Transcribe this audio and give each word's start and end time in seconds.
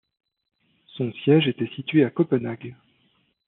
Son 0.97 1.13
siège 1.23 1.47
était 1.47 1.69
situé 1.75 2.03
à 2.03 2.09
Copenhague. 2.09 2.75